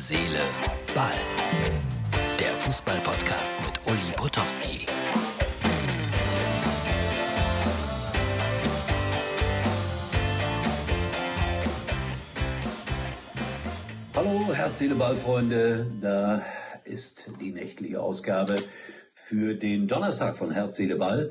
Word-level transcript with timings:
Seele, 0.00 0.38
Ball. 0.94 1.12
Der 2.40 2.56
Fußball-Podcast 2.56 3.54
mit 3.60 3.86
Uli 3.86 4.12
Potowski. 4.16 4.86
Hallo, 14.14 14.54
Herz, 14.54 14.78
Seele, 14.78 14.94
Ball, 14.94 15.16
Freunde. 15.16 15.86
Da 16.00 16.46
ist 16.84 17.30
die 17.38 17.52
nächtliche 17.52 18.00
Ausgabe 18.00 18.56
für 19.12 19.54
den 19.54 19.86
Donnerstag 19.86 20.38
von 20.38 20.50
Herz, 20.50 20.76
Seele, 20.76 20.96
Ball. 20.96 21.30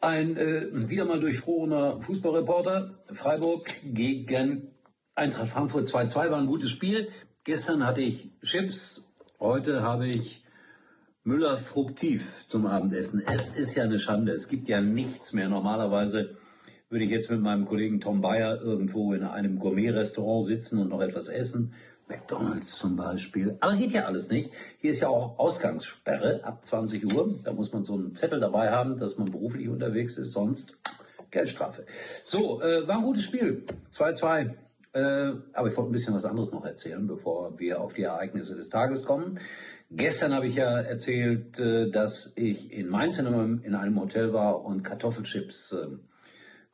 Ein 0.00 0.36
äh, 0.36 0.66
wieder 0.72 1.04
mal 1.04 1.20
durchfrorener 1.20 2.00
Fußballreporter. 2.00 2.98
Freiburg 3.12 3.64
gegen 3.84 4.74
Eintracht 5.14 5.48
Frankfurt 5.48 5.86
2-2 5.86 6.30
war 6.30 6.38
ein 6.38 6.46
gutes 6.46 6.70
Spiel. 6.70 7.08
Gestern 7.44 7.86
hatte 7.86 8.02
ich 8.02 8.28
Chips, 8.42 9.02
heute 9.38 9.82
habe 9.82 10.06
ich 10.06 10.44
Müller 11.24 11.56
Fruktiv 11.56 12.46
zum 12.46 12.66
Abendessen. 12.66 13.22
Es 13.26 13.48
ist 13.48 13.74
ja 13.74 13.84
eine 13.84 13.98
Schande. 13.98 14.32
Es 14.32 14.46
gibt 14.46 14.68
ja 14.68 14.82
nichts 14.82 15.32
mehr. 15.32 15.48
Normalerweise 15.48 16.36
würde 16.90 17.06
ich 17.06 17.10
jetzt 17.10 17.30
mit 17.30 17.40
meinem 17.40 17.64
Kollegen 17.64 17.98
Tom 17.98 18.20
Bayer 18.20 18.60
irgendwo 18.60 19.14
in 19.14 19.22
einem 19.22 19.58
Gourmet-Restaurant 19.58 20.44
sitzen 20.44 20.80
und 20.80 20.90
noch 20.90 21.00
etwas 21.00 21.28
essen. 21.28 21.72
McDonalds 22.08 22.74
zum 22.74 22.96
Beispiel. 22.96 23.56
Aber 23.60 23.74
geht 23.74 23.92
ja 23.92 24.04
alles 24.04 24.28
nicht. 24.28 24.50
Hier 24.82 24.90
ist 24.90 25.00
ja 25.00 25.08
auch 25.08 25.38
Ausgangssperre 25.38 26.44
ab 26.44 26.62
20 26.62 27.16
Uhr. 27.16 27.40
Da 27.42 27.54
muss 27.54 27.72
man 27.72 27.84
so 27.84 27.94
einen 27.94 28.14
Zettel 28.16 28.40
dabei 28.40 28.70
haben, 28.70 28.98
dass 28.98 29.16
man 29.16 29.30
beruflich 29.30 29.66
unterwegs 29.70 30.18
ist. 30.18 30.32
Sonst 30.32 30.76
Geldstrafe. 31.30 31.86
So, 32.22 32.60
äh, 32.60 32.86
war 32.86 32.98
ein 32.98 33.04
gutes 33.04 33.24
Spiel. 33.24 33.64
2-2. 33.90 34.56
Äh, 34.92 35.32
aber 35.52 35.68
ich 35.68 35.76
wollte 35.76 35.90
ein 35.90 35.92
bisschen 35.92 36.14
was 36.14 36.24
anderes 36.24 36.50
noch 36.50 36.64
erzählen, 36.64 37.06
bevor 37.06 37.58
wir 37.58 37.80
auf 37.80 37.94
die 37.94 38.02
Ereignisse 38.02 38.56
des 38.56 38.70
Tages 38.70 39.04
kommen. 39.04 39.38
Gestern 39.90 40.34
habe 40.34 40.48
ich 40.48 40.56
ja 40.56 40.80
erzählt, 40.80 41.60
äh, 41.60 41.90
dass 41.90 42.32
ich 42.36 42.72
in 42.72 42.88
Mainz 42.88 43.18
in 43.18 43.26
einem, 43.26 43.62
in 43.62 43.74
einem 43.74 44.00
Hotel 44.00 44.32
war 44.32 44.64
und 44.64 44.82
Kartoffelchips 44.82 45.72
äh, 45.72 45.86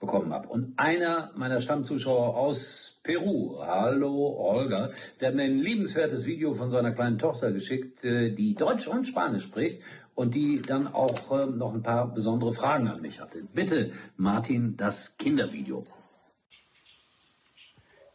bekommen 0.01 0.33
habe. 0.33 0.49
Und 0.49 0.79
einer 0.79 1.31
meiner 1.37 1.61
Stammzuschauer 1.61 2.37
aus 2.37 3.01
Peru, 3.03 3.59
hallo 3.61 4.37
Olga, 4.39 4.91
der 5.21 5.29
hat 5.29 5.35
mir 5.35 5.45
ein 5.45 5.59
liebenswertes 5.59 6.25
Video 6.25 6.55
von 6.55 6.71
seiner 6.71 6.93
kleinen 6.93 7.19
Tochter 7.19 7.53
geschickt, 7.53 8.03
die 8.03 8.55
Deutsch 8.55 8.89
und 8.89 9.09
Spanisch 9.09 9.45
spricht 9.45 9.81
und 10.15 10.35
die 10.35 10.61
dann 10.61 10.87
auch 10.87 11.31
noch 11.49 11.73
ein 11.73 11.83
paar 11.83 12.13
besondere 12.13 12.53
Fragen 12.53 12.89
an 12.89 13.01
mich 13.01 13.21
hatte. 13.21 13.45
Bitte, 13.55 13.93
Martin, 14.19 14.77
das 14.77 15.17
Kindervideo. 15.17 15.85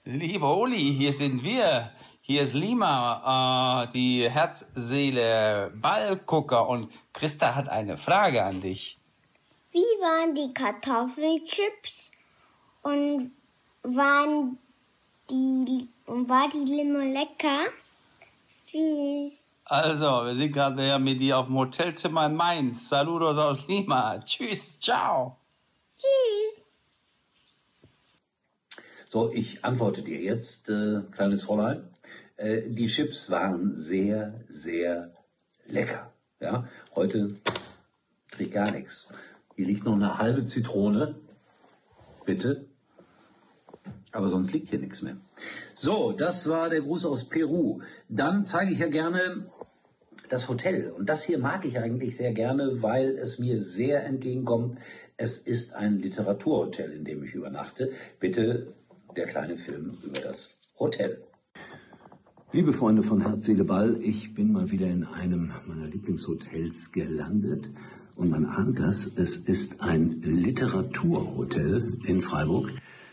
Lieber 0.04 0.58
Uli, 0.58 0.96
hier 0.98 1.14
sind 1.14 1.44
wir. 1.44 1.92
Hier 2.22 2.42
ist 2.42 2.54
Lima, 2.54 3.84
äh, 3.86 3.94
die 3.94 4.28
Herzseele 4.28 5.72
Ballgucker 5.76 6.68
und 6.68 6.92
Christa 7.14 7.54
hat 7.54 7.70
eine 7.70 7.98
Frage 7.98 8.44
an 8.44 8.62
dich. 8.62 8.98
Wie 9.72 9.80
waren 9.80 10.34
die 10.34 10.54
Kartoffelchips 10.54 12.12
und 12.82 13.32
waren 13.84 14.58
die 15.30 15.88
und 16.08 16.28
war 16.28 16.50
die 16.50 16.66
Limo 16.66 17.00
lecker? 17.00 17.70
Tschüss. 18.66 19.40
Also, 19.66 20.26
wir 20.26 20.36
sind 20.36 20.52
gerade 20.52 20.88
ja 20.88 20.98
mit 20.98 21.22
dir 21.22 21.38
auf 21.38 21.46
dem 21.46 21.58
Hotelzimmer 21.58 22.26
in 22.26 22.36
Mainz. 22.36 22.90
Saludos 22.90 23.38
aus 23.38 23.68
Lima. 23.68 24.20
Tschüss, 24.20 24.80
ciao. 24.80 25.38
Tschüss. 25.96 26.41
So, 29.14 29.30
ich 29.30 29.66
antworte 29.66 30.04
dir 30.04 30.22
jetzt, 30.22 30.70
äh, 30.70 31.02
kleines 31.12 31.42
Fräulein. 31.42 31.84
Äh, 32.38 32.62
die 32.70 32.88
Chips 32.88 33.30
waren 33.30 33.76
sehr, 33.76 34.40
sehr 34.48 35.12
lecker. 35.68 36.14
Ja, 36.40 36.70
heute 36.96 37.36
krieg 38.30 38.54
gar 38.54 38.72
nichts. 38.72 39.10
Hier 39.58 39.66
liegt 39.66 39.84
noch 39.84 39.96
eine 39.96 40.18
halbe 40.18 40.46
Zitrone. 40.46 41.16
Bitte. 42.26 42.68
Aber 44.14 44.30
sonst 44.30 44.54
liegt 44.54 44.70
hier 44.70 44.80
nichts 44.80 45.02
mehr. 45.02 45.18
So, 45.74 46.14
das 46.14 46.48
war 46.48 46.70
der 46.70 46.80
Gruß 46.80 47.06
aus 47.06 47.28
Peru. 47.28 47.82
Dann 48.08 48.46
zeige 48.46 48.72
ich 48.72 48.80
ja 48.80 48.88
gerne 48.88 49.52
das 50.30 50.48
Hotel. 50.48 50.90
Und 50.90 51.08
das 51.08 51.24
hier 51.24 51.38
mag 51.38 51.66
ich 51.66 51.78
eigentlich 51.78 52.16
sehr 52.16 52.32
gerne, 52.32 52.82
weil 52.82 53.18
es 53.18 53.40
mir 53.40 53.60
sehr 53.60 54.06
entgegenkommt. 54.06 54.80
Es 55.18 55.38
ist 55.38 55.76
ein 55.76 56.00
Literaturhotel, 56.00 56.94
in 56.94 57.04
dem 57.04 57.26
ich 57.26 57.34
übernachte. 57.34 57.92
Bitte 58.22 58.74
der 59.16 59.28
kleine 59.28 59.58
Film 59.58 59.92
über 60.04 60.20
das 60.20 60.60
Hotel. 60.80 61.22
Liebe 62.54 62.74
Freunde 62.74 63.04
von 63.04 63.22
Herz, 63.22 63.46
Seele, 63.46 63.64
Ball, 63.64 63.98
ich 64.02 64.34
bin 64.34 64.52
mal 64.52 64.72
wieder 64.72 64.88
in 64.88 65.06
einem 65.06 65.54
meiner 65.66 65.88
Lieblingshotels 65.88 66.92
gelandet. 66.92 67.70
Und 68.16 68.30
man 68.30 68.46
ahnt 68.46 68.80
das, 68.80 69.08
es 69.16 69.38
ist 69.38 69.82
ein 69.82 70.22
Literaturhotel 70.22 71.98
in 72.06 72.22
Freiburg. 72.22 72.72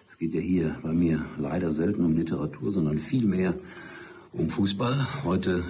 Es 0.08 0.18
geht 0.18 0.34
ja 0.34 0.40
hier 0.40 0.76
bei 0.82 0.92
mir 0.92 1.24
leider 1.38 1.70
selten 1.70 2.04
um 2.04 2.16
Literatur, 2.16 2.70
sondern 2.70 2.98
vielmehr 2.98 3.54
um 4.32 4.50
Fußball. 4.50 5.24
Heute 5.24 5.64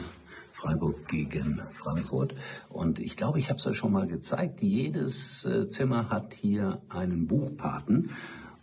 Freiburg 0.52 1.06
gegen 1.06 1.60
Frankfurt. 1.70 2.34
Und 2.68 2.98
ich 3.00 3.16
glaube, 3.16 3.38
ich 3.38 3.48
habe 3.48 3.58
es 3.58 3.66
euch 3.66 3.76
schon 3.76 3.92
mal 3.92 4.06
gezeigt. 4.06 4.62
Jedes 4.62 5.44
äh, 5.44 5.68
Zimmer 5.68 6.10
hat 6.10 6.34
hier 6.34 6.82
einen 6.88 7.26
Buchpaten. 7.26 8.10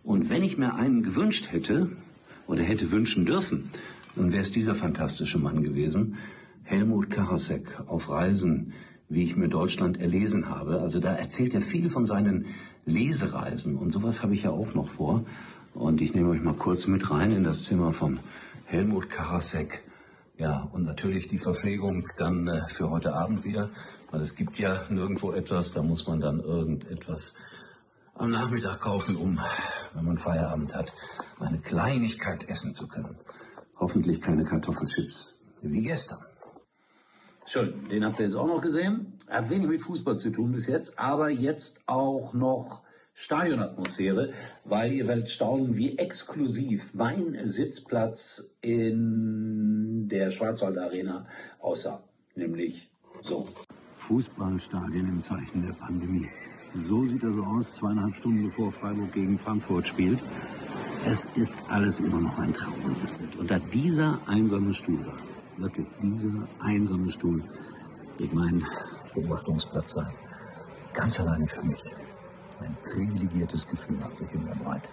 Und 0.05 0.29
wenn 0.29 0.43
ich 0.43 0.59
mir 0.59 0.75
einen 0.75 1.01
gewünscht 1.01 1.51
hätte 1.51 1.89
oder 2.45 2.61
hätte 2.61 2.91
wünschen 2.91 3.25
dürfen, 3.25 3.71
dann 4.15 4.31
wäre 4.31 4.43
es 4.43 4.51
dieser 4.51 4.75
fantastische 4.75 5.39
Mann 5.39 5.63
gewesen. 5.63 6.17
Helmut 6.63 7.09
Karasek 7.09 7.81
auf 7.87 8.09
Reisen, 8.09 8.73
wie 9.09 9.23
ich 9.23 9.35
mir 9.35 9.49
Deutschland 9.49 9.99
erlesen 9.99 10.47
habe. 10.47 10.79
Also 10.79 10.99
da 10.99 11.13
erzählt 11.13 11.55
er 11.55 11.61
viel 11.61 11.89
von 11.89 12.05
seinen 12.05 12.45
Lesereisen 12.85 13.77
und 13.77 13.91
sowas 13.91 14.21
habe 14.21 14.35
ich 14.35 14.43
ja 14.43 14.51
auch 14.51 14.75
noch 14.75 14.89
vor. 14.89 15.25
Und 15.73 16.01
ich 16.01 16.13
nehme 16.13 16.29
euch 16.29 16.41
mal 16.41 16.53
kurz 16.53 16.85
mit 16.85 17.09
rein 17.09 17.31
in 17.31 17.43
das 17.43 17.63
Zimmer 17.63 17.91
von 17.91 18.19
Helmut 18.65 19.09
Karasek. 19.09 19.83
Ja, 20.37 20.69
und 20.71 20.85
natürlich 20.85 21.27
die 21.29 21.39
Verpflegung 21.39 22.07
dann 22.17 22.47
äh, 22.47 22.67
für 22.69 22.91
heute 22.91 23.15
Abend 23.15 23.43
wieder, 23.43 23.71
weil 24.11 24.21
es 24.21 24.35
gibt 24.35 24.59
ja 24.59 24.83
nirgendwo 24.89 25.31
etwas, 25.31 25.71
da 25.71 25.81
muss 25.81 26.05
man 26.05 26.19
dann 26.19 26.41
irgendetwas 26.41 27.35
am 28.13 28.29
Nachmittag 28.29 28.81
kaufen, 28.81 29.15
um, 29.15 29.39
wenn 29.95 30.05
man 30.05 30.17
Feierabend 30.17 30.75
hat, 30.75 30.91
eine 31.39 31.59
Kleinigkeit 31.59 32.47
essen 32.47 32.75
zu 32.75 32.87
können. 32.87 33.17
Hoffentlich 33.77 34.21
keine 34.21 34.43
Kartoffelchips 34.43 35.43
wie 35.61 35.81
gestern. 35.81 36.19
Schön, 37.45 37.89
den 37.89 38.05
habt 38.05 38.19
ihr 38.19 38.25
jetzt 38.25 38.35
auch 38.35 38.47
noch 38.47 38.61
gesehen. 38.61 39.19
Er 39.27 39.39
hat 39.39 39.49
wenig 39.49 39.67
mit 39.67 39.81
Fußball 39.81 40.17
zu 40.17 40.31
tun 40.31 40.51
bis 40.51 40.67
jetzt, 40.67 40.97
aber 40.97 41.29
jetzt 41.29 41.81
auch 41.85 42.33
noch 42.33 42.83
Stadionatmosphäre, 43.13 44.33
weil 44.65 44.91
ihr 44.91 45.07
werdet 45.07 45.29
staunen, 45.29 45.77
wie 45.77 45.97
exklusiv 45.97 46.93
mein 46.93 47.39
Sitzplatz 47.43 48.51
in 48.61 50.09
der 50.09 50.31
Schwarzwald 50.31 50.77
Arena 50.77 51.25
aussah. 51.59 52.03
Nämlich 52.35 52.89
so. 53.21 53.47
Fußballstadien 53.95 55.07
im 55.07 55.21
Zeichen 55.21 55.65
der 55.65 55.73
Pandemie. 55.73 56.29
So 56.77 57.05
sieht 57.05 57.23
er 57.23 57.31
so 57.31 57.41
aus, 57.41 57.75
zweieinhalb 57.75 58.15
Stunden 58.15 58.43
bevor 58.43 58.69
Freiburg 58.69 59.13
gegen 59.13 59.39
Frankfurt 59.39 59.87
spielt. 59.87 60.19
Es 61.05 61.25
ist 61.35 61.57
alles 61.69 62.01
immer 62.01 62.19
noch 62.19 62.37
ein 62.37 62.53
trauriges 62.53 63.11
Bild. 63.11 63.35
Und 63.37 63.49
da 63.49 63.59
dieser 63.59 64.19
einsame 64.27 64.73
Stuhl 64.73 64.99
da, 65.05 65.63
wirklich 65.63 65.87
dieser 66.01 66.49
einsame 66.59 67.09
Stuhl, 67.09 67.41
wird 68.17 68.33
mein 68.33 68.65
Beobachtungsplatz 69.13 69.93
sein. 69.93 70.11
Ganz 70.93 71.17
alleine 71.17 71.47
für 71.47 71.63
mich. 71.63 71.81
Ein 72.59 72.75
privilegiertes 72.83 73.65
Gefühl 73.67 73.95
macht 73.97 74.15
sich 74.15 74.31
in 74.33 74.43
mir 74.43 74.55
breit. 74.55 74.89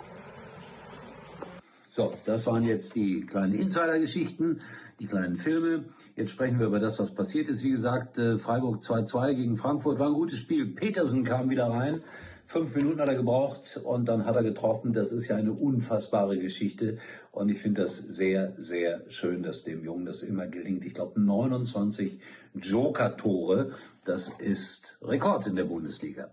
So, 1.95 2.15
das 2.25 2.47
waren 2.47 2.65
jetzt 2.65 2.95
die 2.95 3.21
kleinen 3.27 3.53
Insider-Geschichten, 3.53 4.63
die 4.99 5.07
kleinen 5.07 5.37
Filme. 5.37 5.85
Jetzt 6.17 6.31
sprechen 6.31 6.59
wir 6.59 6.69
über 6.69 6.81
das, 6.81 6.99
was 6.99 7.11
passiert 7.11 7.51
ist. 7.51 7.63
Wie 7.63 7.71
gesagt, 7.71 8.17
äh, 8.17 8.39
Freiburg 8.39 8.81
2-2 8.81 9.35
gegen 9.35 9.59
Frankfurt 9.59 9.99
war 9.99 10.07
ein 10.07 10.15
gutes 10.15 10.39
Spiel. 10.39 10.69
Petersen 10.69 11.23
kam 11.23 11.51
wieder 11.51 11.67
rein. 11.67 12.01
Fünf 12.47 12.75
Minuten 12.75 13.01
hat 13.01 13.09
er 13.09 13.15
gebraucht 13.15 13.81
und 13.83 14.07
dann 14.07 14.27
hat 14.27 14.37
er 14.37 14.43
getroffen. 14.43 14.93
Das 14.93 15.13
ist 15.13 15.29
ja 15.29 15.37
eine 15.37 15.53
unfassbare 15.53 16.39
Geschichte. 16.39 16.99
Und 17.31 17.49
ich 17.49 17.59
finde 17.59 17.83
das 17.83 17.97
sehr, 17.97 18.53
sehr 18.59 19.03
schön, 19.09 19.43
dass 19.43 19.65
dem 19.65 19.85
Jungen 19.85 20.05
das 20.05 20.23
immer 20.23 20.47
gelingt. 20.47 20.85
Ich 20.85 20.95
glaube, 20.95 21.21
29 21.21 22.21
Joker-Tore. 22.55 23.73
Das 24.05 24.29
ist 24.29 24.99
Rekord 25.01 25.47
in 25.47 25.57
der 25.57 25.65
Bundesliga. 25.65 26.29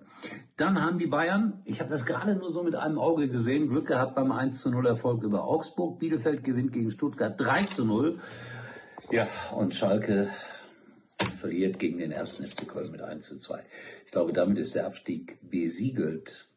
Dann 0.58 0.82
haben 0.82 0.98
die 0.98 1.08
Bayern, 1.08 1.62
ich 1.66 1.80
habe 1.80 1.90
das 1.90 2.06
gerade 2.06 2.36
nur 2.36 2.50
so 2.50 2.64
mit 2.64 2.76
einem 2.76 2.98
Auge 2.98 3.30
gesehen, 3.30 3.70
Glück 3.70 3.88
gehabt 3.88 4.16
beim 4.16 4.32
1 4.32 4.62
zu 4.62 4.72
0 4.72 4.88
Erfolg 4.88 5.24
über 5.24 5.46
Augsburg. 5.46 6.00
Bielefeld 6.00 6.44
gewinnt 6.44 6.74
gegen 6.74 6.92
Stuttgart 6.92 7.40
3 7.40 7.64
zu 7.66 7.86
0. 7.86 8.20
Ja, 9.12 9.28
und 9.56 9.74
Schalke 9.74 10.30
verliert 11.40 11.80
gegen 11.80 11.98
den 11.98 12.12
ersten 12.12 12.46
FC 12.46 12.68
Köln 12.68 12.92
mit 12.92 13.02
1 13.02 13.26
zu 13.26 13.38
2. 13.38 13.64
Ich 14.06 14.12
glaube, 14.12 14.34
damit 14.34 14.58
ist 14.58 14.76
der 14.76 14.86
Abstieg 14.86 15.38
besiegelt. 15.42 16.48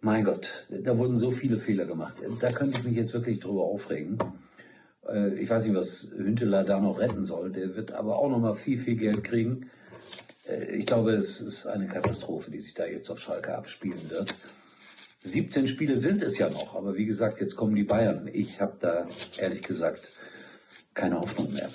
Mein 0.00 0.24
Gott, 0.24 0.66
da 0.70 0.96
wurden 0.98 1.16
so 1.16 1.30
viele 1.30 1.58
Fehler 1.58 1.84
gemacht. 1.84 2.16
Da 2.40 2.52
könnte 2.52 2.78
ich 2.78 2.84
mich 2.84 2.96
jetzt 2.96 3.12
wirklich 3.12 3.40
drüber 3.40 3.62
aufregen. 3.62 4.18
Äh, 5.06 5.34
ich 5.38 5.48
weiß 5.48 5.64
nicht, 5.64 5.74
was 5.74 6.10
Hünteler 6.16 6.64
da 6.64 6.80
noch 6.80 6.98
retten 6.98 7.24
soll. 7.24 7.50
Der 7.52 7.76
wird 7.76 7.92
aber 7.92 8.18
auch 8.18 8.30
noch 8.30 8.38
mal 8.38 8.54
viel, 8.54 8.78
viel 8.78 8.96
Geld 8.96 9.24
kriegen. 9.24 9.70
Äh, 10.48 10.76
ich 10.76 10.86
glaube, 10.86 11.12
es 11.12 11.40
ist 11.40 11.66
eine 11.66 11.86
Katastrophe, 11.86 12.50
die 12.50 12.60
sich 12.60 12.74
da 12.74 12.86
jetzt 12.86 13.10
auf 13.10 13.20
Schalke 13.20 13.54
abspielen 13.54 14.10
wird. 14.10 14.34
17 15.22 15.68
Spiele 15.68 15.96
sind 15.96 16.22
es 16.22 16.38
ja 16.38 16.48
noch, 16.48 16.74
aber 16.74 16.96
wie 16.96 17.04
gesagt, 17.04 17.40
jetzt 17.40 17.54
kommen 17.54 17.74
die 17.74 17.84
Bayern. 17.84 18.26
Ich 18.32 18.60
habe 18.60 18.76
da 18.80 19.06
ehrlich 19.36 19.60
gesagt 19.60 20.12
keine 20.94 21.20
Hoffnung 21.20 21.52
mehr. 21.52 21.68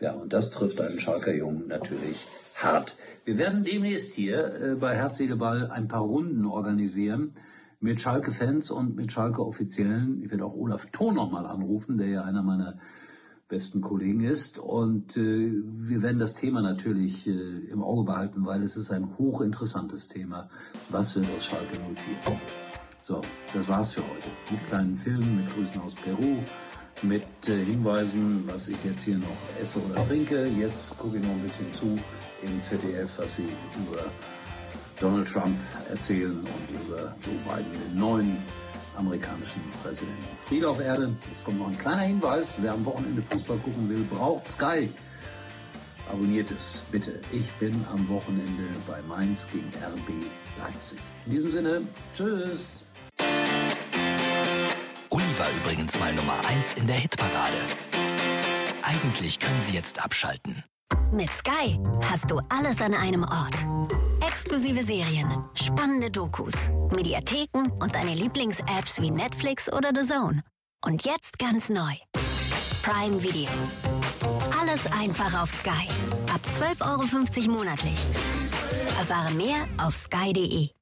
Ja, 0.00 0.12
und 0.12 0.32
das 0.32 0.50
trifft 0.50 0.80
einen 0.80 1.00
Schalker 1.00 1.34
Jungen 1.34 1.68
natürlich 1.68 2.26
hart. 2.54 2.96
Wir 3.24 3.38
werden 3.38 3.64
demnächst 3.64 4.14
hier 4.14 4.54
äh, 4.60 4.74
bei 4.74 4.94
Herz, 4.94 5.20
Ball 5.38 5.70
ein 5.70 5.88
paar 5.88 6.02
Runden 6.02 6.44
organisieren 6.44 7.34
mit 7.80 8.00
Schalke-Fans 8.00 8.70
und 8.70 8.96
mit 8.96 9.12
Schalke-Offiziellen. 9.12 10.22
Ich 10.22 10.30
werde 10.30 10.44
auch 10.44 10.54
Olaf 10.54 10.86
Thon 10.92 11.14
nochmal 11.14 11.46
anrufen, 11.46 11.98
der 11.98 12.08
ja 12.08 12.24
einer 12.24 12.42
meiner 12.42 12.78
besten 13.48 13.80
Kollegen 13.80 14.22
ist. 14.24 14.58
Und 14.58 15.16
äh, 15.16 15.52
wir 15.52 16.02
werden 16.02 16.18
das 16.18 16.34
Thema 16.34 16.60
natürlich 16.62 17.26
äh, 17.26 17.30
im 17.30 17.82
Auge 17.82 18.04
behalten, 18.04 18.44
weil 18.44 18.62
es 18.62 18.76
ist 18.76 18.90
ein 18.90 19.16
hochinteressantes 19.18 20.08
Thema. 20.08 20.50
Was 20.90 21.16
wird 21.16 21.26
aus 21.36 21.44
Schalke 21.44 21.76
04? 22.24 22.38
So, 23.00 23.22
das 23.54 23.68
war's 23.68 23.92
für 23.92 24.02
heute. 24.02 24.30
Mit 24.50 24.66
kleinen 24.66 24.96
Filmen, 24.96 25.36
mit 25.36 25.54
Grüßen 25.54 25.80
aus 25.80 25.94
Peru, 25.94 26.38
mit 27.02 27.24
äh, 27.48 27.64
Hinweisen, 27.64 28.44
was 28.46 28.68
ich 28.68 28.76
jetzt 28.84 29.02
hier 29.02 29.18
noch 29.18 29.36
esse 29.62 29.80
oder 29.80 30.06
trinke. 30.06 30.46
Jetzt 30.46 30.96
gucke 30.98 31.16
ich 31.16 31.22
noch 31.22 31.30
ein 31.30 31.42
bisschen 31.42 31.72
zu 31.72 31.98
im 32.42 32.62
ZDF, 32.62 33.10
was 33.18 33.36
sie 33.36 33.48
über 33.88 34.04
Donald 35.00 35.28
Trump 35.28 35.56
erzählen 35.90 36.38
und 36.38 36.86
über 36.86 37.14
Joe 37.24 37.34
Biden, 37.44 37.72
den 37.72 37.98
neuen 37.98 38.36
amerikanischen 38.96 39.60
Präsidenten. 39.82 40.24
Friede 40.48 40.68
auf 40.68 40.80
Erde. 40.80 41.12
Es 41.32 41.44
kommt 41.44 41.58
noch 41.58 41.68
ein 41.68 41.78
kleiner 41.78 42.02
Hinweis. 42.02 42.54
Wer 42.60 42.72
am 42.72 42.84
Wochenende 42.84 43.22
Fußball 43.22 43.58
gucken 43.58 43.88
will, 43.88 44.04
braucht 44.10 44.48
Sky. 44.48 44.88
Abonniert 46.10 46.50
es, 46.56 46.82
bitte. 46.90 47.20
Ich 47.32 47.50
bin 47.54 47.84
am 47.92 48.08
Wochenende 48.08 48.62
bei 48.86 49.00
Mainz 49.08 49.46
gegen 49.52 49.68
RB 49.68 50.08
Leipzig. 50.62 50.98
In 51.26 51.32
diesem 51.32 51.50
Sinne, 51.50 51.82
tschüss. 52.16 52.85
Übrigens 55.66 55.98
mal 55.98 56.14
Nummer 56.14 56.46
1 56.46 56.74
in 56.74 56.86
der 56.86 56.94
Hitparade. 56.94 57.56
Eigentlich 58.84 59.40
können 59.40 59.60
Sie 59.60 59.74
jetzt 59.74 60.00
abschalten. 60.00 60.62
Mit 61.10 61.28
Sky 61.30 61.80
hast 62.04 62.30
du 62.30 62.40
alles 62.50 62.80
an 62.80 62.94
einem 62.94 63.24
Ort. 63.24 63.66
Exklusive 64.24 64.84
Serien, 64.84 65.44
spannende 65.54 66.08
Dokus, 66.08 66.70
Mediatheken 66.94 67.72
und 67.80 67.96
deine 67.96 68.14
Lieblings-Apps 68.14 69.02
wie 69.02 69.10
Netflix 69.10 69.72
oder 69.72 69.90
The 69.92 70.06
Zone. 70.06 70.44
Und 70.84 71.04
jetzt 71.04 71.36
ganz 71.40 71.68
neu. 71.68 71.94
Prime 72.84 73.20
Video. 73.24 73.50
Alles 74.60 74.86
einfach 74.92 75.42
auf 75.42 75.50
Sky. 75.50 75.88
Ab 76.32 76.42
12,50 76.48 77.48
Euro 77.48 77.50
monatlich. 77.58 77.98
Erfahre 79.00 79.32
mehr 79.32 79.66
auf 79.78 79.96
sky.de. 79.96 80.76